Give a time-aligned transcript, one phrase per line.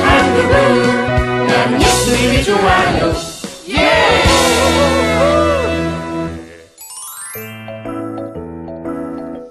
[0.00, 3.12] 한국은 예수님이 좋아요
[3.70, 4.24] 예!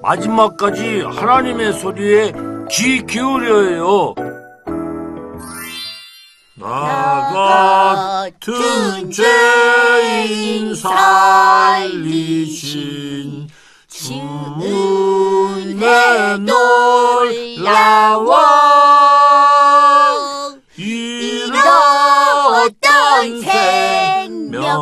[0.02, 2.32] 마지막까지 하나님의 소리에
[2.70, 4.16] 귀 기울여요.
[6.56, 11.98] 나 같은 죄인 살리신
[13.88, 15.78] 주은혜
[16.38, 18.63] 놀라워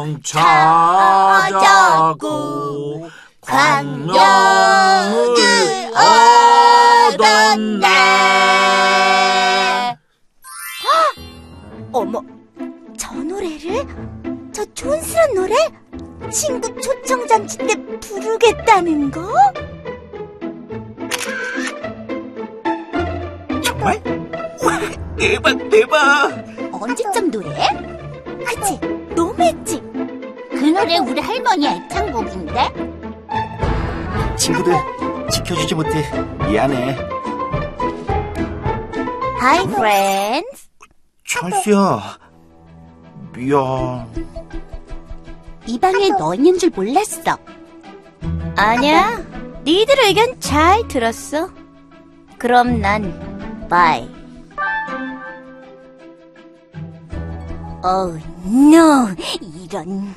[0.01, 0.19] 생명
[1.53, 3.09] 찾았고
[3.41, 4.17] 광명을
[7.13, 7.87] 얻었네
[11.93, 12.21] 어머,
[12.97, 13.85] 저 노래를?
[14.53, 15.55] 저 촌스런 노래?
[16.31, 19.27] 친구 초청잔치 때 부르겠다는 거?
[23.61, 24.01] 정말?
[24.63, 24.79] 와,
[25.17, 26.45] 대박, 대박!
[26.71, 27.67] 언제쯤 노래?
[28.45, 28.79] 그치?
[29.15, 29.80] 너무 했지?
[30.61, 32.71] 그 노래 우리 할머니 애창곡인데?
[34.37, 34.75] 친구들,
[35.31, 36.03] 지켜주지 못해
[36.47, 36.95] 미안해.
[39.41, 40.69] Hi, friends.
[41.27, 42.19] 찰스야,
[43.33, 44.07] 미안.
[45.65, 47.39] 이 방에 너 있는 줄 몰랐어.
[48.55, 49.17] 아니야.
[49.63, 51.49] 니들 의견 잘 들었어.
[52.37, 54.07] 그럼 난 bye.
[57.83, 59.07] Oh no.
[59.41, 60.13] 이런.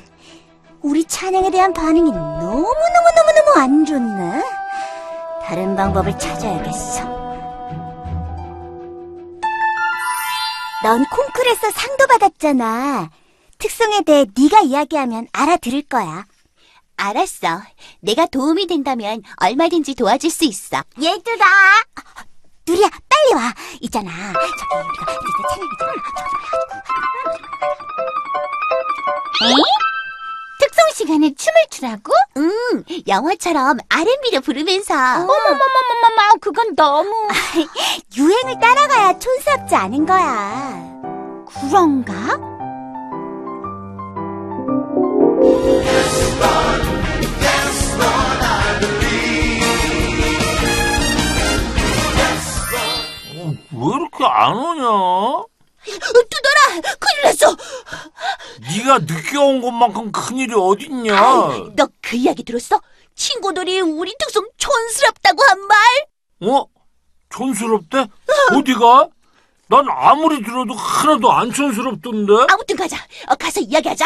[0.85, 4.43] 우리 찬양에 대한 반응이 너무너무너무너무 안 좋네.
[5.41, 7.03] 다른 방법을 찾아야겠어.
[10.83, 13.09] 넌 콩쿨에서 상도 받았잖아.
[13.57, 16.23] 특송에 대해 네가 이야기하면 알아들을 거야.
[16.97, 17.63] 알았어.
[18.01, 20.83] 내가 도움이 된다면 얼마든지 도와줄 수 있어.
[21.01, 21.45] 얘들아!
[22.67, 23.51] 누리야, 빨리 와.
[23.81, 24.11] 있잖아.
[24.11, 25.93] 저기 우리가 이제 찬양이잖아.
[29.49, 29.94] 에?
[30.85, 32.13] 특성 시간에 춤을 추라고?
[32.37, 37.09] 응, 영화처럼 R&B를 부르면서 어머머머머머, 그건 너무...
[38.15, 40.83] 유행을 따라가야 촌스럽지 않은 거야.
[41.69, 42.13] 그런가?
[53.37, 55.54] 어, 왜 이렇게 안 오냐?
[55.99, 56.81] 두더라!
[56.99, 57.55] 큰일 났어!
[58.69, 61.13] 네가 늦게 온 것만큼 큰일이 어딨냐?
[61.75, 62.79] 너 그 이야기 들었어?
[63.15, 65.77] 친구들이 우리 특성 촌스럽다고 한 말?
[66.51, 66.65] 어?
[67.29, 68.07] 촌스럽대?
[68.53, 69.07] 어디가?
[69.67, 72.33] 난 아무리 들어도 하나도 안 촌스럽던데?
[72.49, 72.97] 아무튼 가자.
[73.27, 74.05] 어, 가서 이야기하자.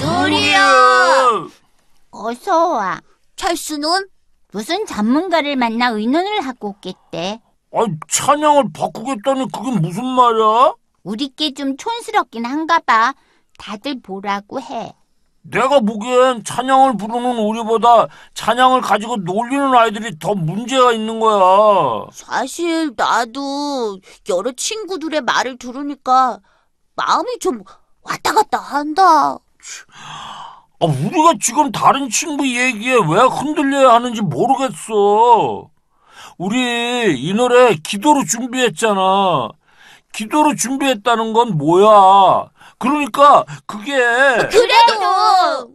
[0.00, 1.48] 누리야!
[2.10, 3.00] 어서 와.
[3.36, 4.08] 철수는?
[4.52, 7.40] 무슨 전문가를 만나 의논을 하고 오겠대.
[7.74, 10.74] 아니, 찬양을 바꾸겠다니 그게 무슨 말이야?
[11.02, 13.14] 우리께 좀 촌스럽긴 한가 봐.
[13.58, 14.94] 다들 보라고 해.
[15.42, 22.06] 내가 보기엔 찬양을 부르는 우리보다 찬양을 가지고 놀리는 아이들이 더 문제가 있는 거야.
[22.12, 23.98] 사실 나도
[24.30, 26.38] 여러 친구들의 말을 들으니까
[26.96, 27.62] 마음이 좀
[28.02, 29.34] 왔다 갔다 한다.
[29.34, 35.68] 아, 우리가 지금 다른 친구 얘기에 왜 흔들려야 하는지 모르겠어.
[36.38, 39.48] 우리 이 노래 기도로 준비했잖아.
[40.12, 42.50] 기도로 준비했다는 건 뭐야?
[42.78, 43.96] 그러니까 그게
[44.50, 45.74] 그래도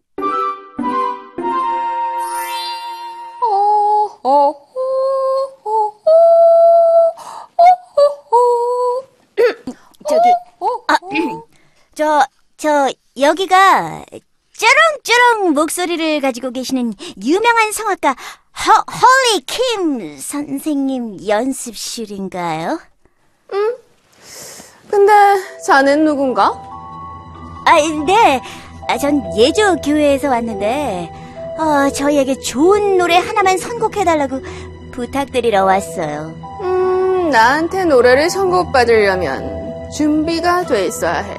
[10.07, 10.29] 저기
[10.87, 10.97] 아,
[11.93, 12.25] 저,
[12.57, 14.05] 저, 여기가
[14.59, 22.77] 쩌렁쩌렁 목소리를 가지고 계시는 유명한 성악가 허, 홀리 킴 선생님 연습실인가요?
[24.91, 25.13] 근데
[25.65, 26.47] 자넨 누군가?
[27.65, 27.75] 아,
[28.05, 28.41] 네.
[28.89, 31.09] 아, 전 예조 교회에서 왔는데,
[31.57, 34.41] 어, 저희에게 좋은 노래 하나만 선곡해달라고
[34.91, 36.33] 부탁드리러 왔어요.
[36.61, 41.37] 음, 나한테 노래를 선곡받으려면 준비가 돼 있어야 해.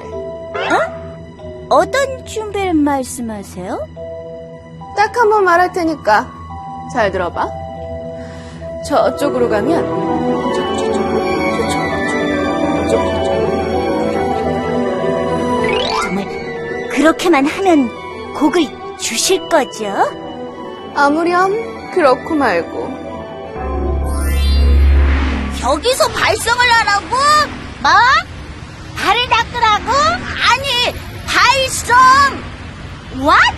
[1.69, 3.87] 어떤 준비를 말씀하세요?
[4.95, 6.31] 딱 한 번 말할 테니까
[6.93, 7.47] 잘 들어봐.
[8.87, 11.71] 저쪽으로 가면 저쪽, 저쪽, 저쪽,
[12.89, 13.31] 저쪽, 저쪽.
[16.01, 18.65] 정말 그렇게만 하면 곡을
[18.97, 19.85] 주실 거죠?
[20.95, 22.91] 아무렴 그렇고 말고
[25.63, 27.15] 여기서 발성을 하라고?
[27.81, 27.91] 뭐?
[28.97, 29.91] 발을 닦으라고?
[30.51, 30.65] 아니,
[31.61, 31.93] 발성!
[33.17, 33.53] What?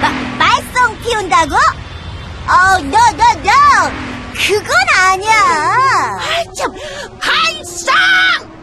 [0.00, 0.08] 마,
[0.38, 1.54] 말썽 피운다고?
[1.54, 3.54] 어, no, no, no!
[4.34, 6.18] 그건 아니야.
[6.56, 6.72] 참,
[7.20, 7.94] 한상!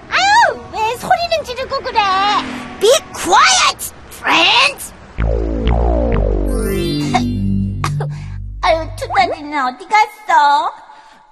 [0.10, 0.34] 아유,
[0.74, 2.02] 왜 소리는 지르고 그래?
[2.82, 4.92] Be quiet, friends!
[8.62, 10.74] 아유, 투다리는 어디 갔어?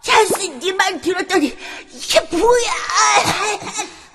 [0.01, 1.57] 찰스, 네말 들었더니
[1.91, 2.71] 이게 뭐야?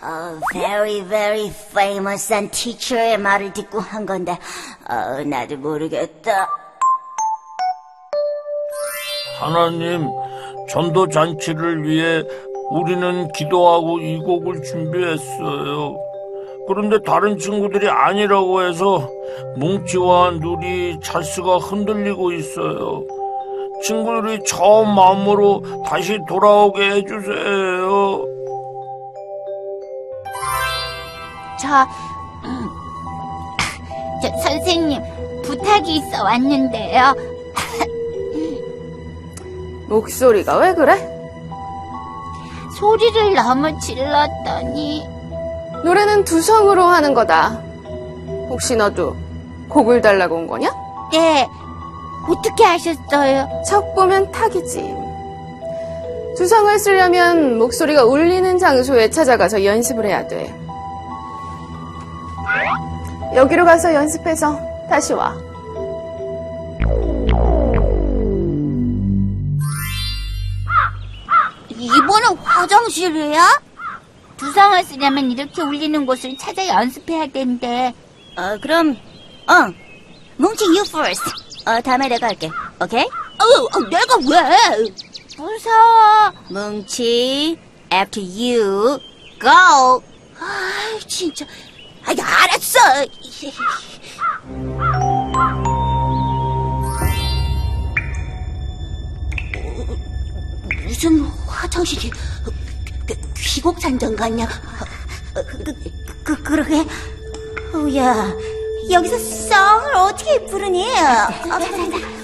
[0.05, 4.39] 어, very, very famous한 teacher의 말을 듣고 한 건데,
[4.87, 6.47] 어, 나도 모르겠다.
[9.41, 10.07] 하나님,
[10.69, 12.23] 전도 잔치를 위해
[12.71, 15.97] 우리는 기도하고 이 곡을 준비했어요.
[16.67, 19.09] 그런데 다른 친구들이 아니라고 해서
[19.57, 23.05] 뭉치와 누리, 찰스가 흔들리고 있어요.
[23.83, 28.34] 친구들이 처음 마음으로 다시 돌아오게 해주세요.
[31.65, 31.89] 저,
[32.45, 32.69] 음,
[34.21, 35.03] 저 선생님
[35.43, 37.15] 부탁이 있어 왔는데요.
[39.89, 41.11] 목소리가 왜 그래?
[42.79, 45.09] 소리를 너무 질렀더니
[45.85, 47.63] 노래는 두성으로 하는 거다.
[48.51, 49.17] 혹시 너도
[49.71, 50.71] 곡을 달라고 온 거냐?
[51.13, 51.49] 네
[52.29, 53.49] 어떻게 하셨어요?
[53.67, 54.95] 척 보면 탁이지.
[56.37, 60.53] 두성을 쓰려면 목소리가 울리는 장소에 찾아가서 연습을 해야 돼.
[63.35, 65.35] 여기로 가서 연습해서 다시 와.
[71.69, 73.61] 이번엔 화장실이야?
[74.37, 77.93] 두성을 쓰려면 이렇게 울리는 곳을 찾아 연습해야 된대.
[78.37, 78.97] 어, 그럼,
[79.47, 79.73] 어,
[80.37, 81.25] 뭉치 you first.
[81.67, 82.51] 어, 다음에 내가 할게.
[82.81, 83.03] 오케이?
[83.05, 84.93] 어, 어 내가 왜?
[85.37, 86.33] 무서워.
[86.51, 87.59] 뭉치,
[87.93, 88.99] after you,
[89.41, 90.03] go.
[90.41, 91.47] 아, 진짜.
[92.07, 92.13] 아,
[92.45, 92.79] 알았어.
[99.57, 99.97] 어,
[100.87, 102.11] 무슨 화장실이
[103.37, 104.45] 귀곡 산정 같냐?
[104.45, 105.65] 어, 그,
[106.25, 106.85] 그, 그러게.
[107.75, 108.33] 오야,
[108.91, 110.95] 여기서 썽을 어떻게 부르니?
[110.95, 111.77] 자 자 자,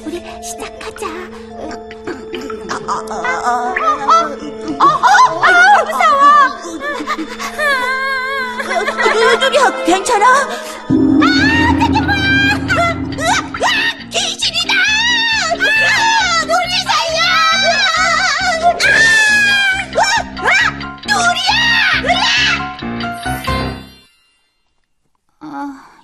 [0.04, 1.06] 우리 시작하자.
[5.84, 6.30] 무서워.
[9.40, 10.49] 누리야, 괜찮아?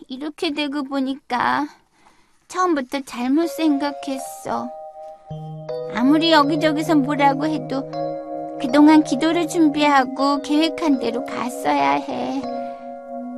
[0.09, 1.67] 이렇게 되고 보니까
[2.49, 4.71] 처음부터 잘못 생각했어.
[5.95, 7.91] 아무리 여기저기서 뭐라고 해도
[8.61, 12.56] 그동안 기도를 준비하고 계획한 대로 갔어야 해.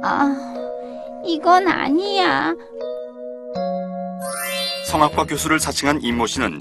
[0.03, 0.55] 아,
[1.25, 2.55] 이건 아니야.
[4.87, 6.59] 성악과 교수를 사칭한 임모 씨는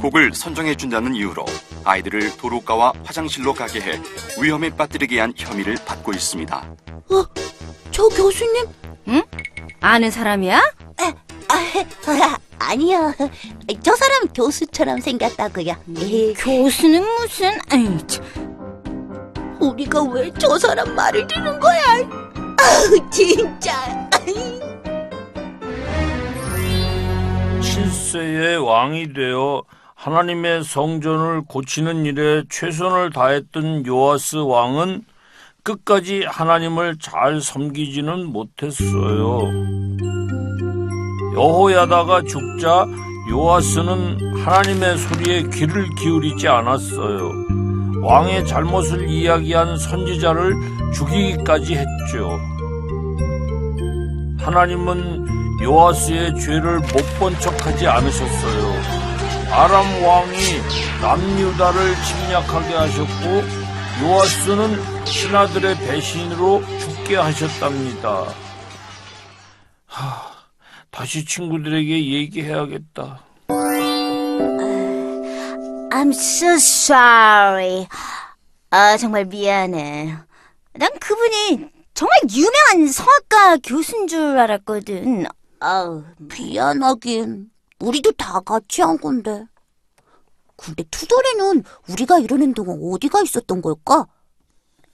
[0.00, 1.44] 곡을 선정해준다는 이유로
[1.84, 4.00] 아이들을 도로가와 화장실로 가게 해
[4.40, 6.74] 위험에 빠뜨리게 한 혐의를 받고 있습니다.
[7.90, 8.66] 저 교수님?
[9.80, 10.58] 아는 사람이야?
[10.98, 11.14] 아,
[12.60, 13.14] 아 니요.
[13.82, 15.74] 저 사람 교수처럼 생겼다고요.
[16.00, 16.32] 예.
[16.34, 17.52] 교수는 무슨?
[17.68, 17.98] 참.
[19.60, 22.37] 우리가 왜 저 사람 말을 듣는 거야?
[22.58, 23.72] 아우, 진짜.
[27.60, 29.62] 7세의 왕이 되어
[29.94, 35.02] 하나님의 성전을 고치는 일에 최선을 다했던 요아스 왕은
[35.62, 39.50] 끝까지 하나님을 잘 섬기지는 못했어요.
[41.34, 42.86] 여호야다가 죽자
[43.30, 47.57] 요아스는 하나님의 소리에 귀를 기울이지 않았어요.
[48.08, 50.54] 왕의 잘못을 이야기한 선지자를
[50.94, 52.40] 죽이기까지 했죠.
[54.38, 58.72] 하나님은 요아스의 죄를 못 본 척하지 않으셨어요.
[59.52, 60.32] 아람 왕이
[61.02, 63.42] 남유다를 침략하게 하셨고
[64.04, 68.24] 요아스는 신하들의 배신으로 죽게 하셨답니다.
[69.86, 70.22] 하,
[70.90, 73.20] 다시 친구들에게 얘기해야겠다.
[75.90, 77.86] I'm so sorry.
[78.70, 80.16] 아, 정말 미안해.
[80.74, 85.26] 난 그분이 정말 유명한 성악가 교수인 줄 알았거든.
[85.60, 87.50] 아우, 미안하긴.
[87.80, 89.44] 우리도 다 같이 한 건데.
[90.56, 94.06] 근데 투덜이는 우리가 이러는 동안 어디가 있었던 걸까?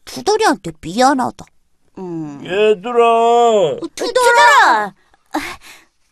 [0.05, 1.45] 투덜이한테 미안하다.
[1.99, 2.41] 음.
[2.45, 4.95] 얘들아, 투덜아!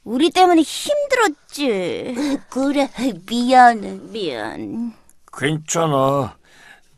[0.04, 2.40] 우리 때문에 힘들었지.
[2.50, 2.88] 그래,
[3.28, 4.92] 미안해, 미안.
[5.36, 6.36] 괜찮아.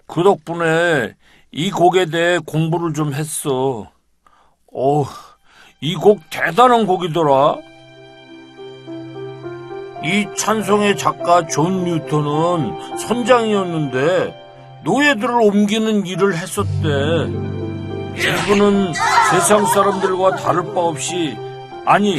[0.06, 1.14] 그 덕분에
[1.52, 3.90] 이 곡에 대해 공부를 좀 했어.
[4.72, 5.04] 어,
[5.80, 7.56] 이 곡 대단한 곡이더라.
[10.02, 16.88] 이 찬송의 작가 존 뉴턴은 선장이었는데 노예들을 옮기는 일을 했었대.
[18.16, 18.92] 이분은
[19.30, 21.36] 세상 사람들과 다를 바 없이
[21.84, 22.16] 아니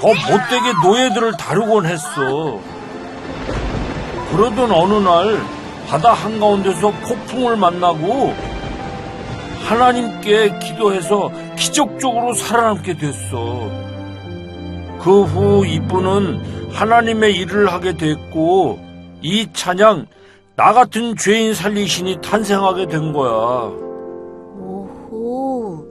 [0.00, 2.60] 더 못되게 노예들을 다루곤 했어.
[4.30, 5.40] 그러던 어느 날
[5.88, 8.32] 바다 한가운데서 폭풍을 만나고
[9.64, 13.68] 하나님께 기도해서 기적적으로 살아남게 됐어.
[15.02, 18.78] 그 후 이분은 하나님의 일을 하게 됐고
[19.22, 20.06] 이 찬양
[20.56, 23.30] 나 같은 죄인 살리신이 탄생하게 된 거야.
[24.60, 25.84] 오호.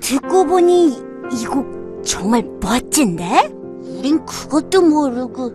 [0.00, 0.88] 듣고 보니
[1.32, 1.79] 이 곡
[2.10, 3.50] 정말 멋진데?
[3.84, 5.52] 우린 그것도 모르고.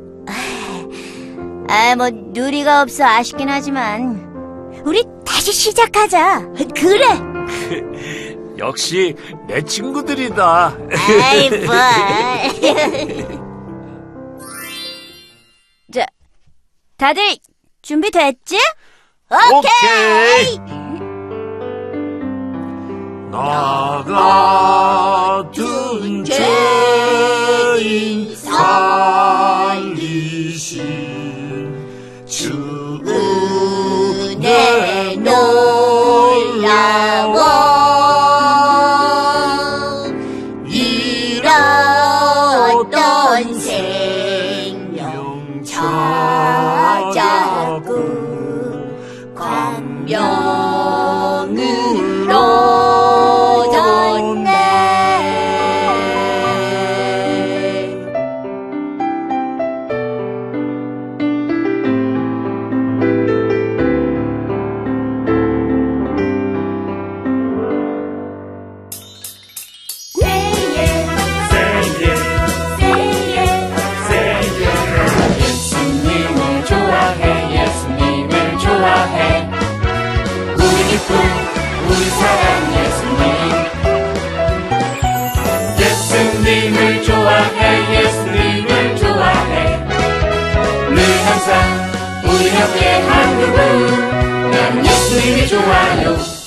[1.67, 6.47] 아, 뭐 누리가 없어 아쉽긴 하지만 우리 다시 시작하자.
[6.74, 7.07] 그래.
[8.57, 9.15] 역시
[9.50, 10.77] 내 친구들이다.
[11.21, 11.75] 아이 뭐.
[15.93, 16.05] 자,
[16.95, 17.35] 다들
[17.81, 18.57] 준비됐지?
[19.29, 20.57] 오케이.
[23.29, 25.14] 나같
[26.36, 26.85] Tchau!
[92.36, 96.44] 무력의 한국은 난 예수님이 좋아요.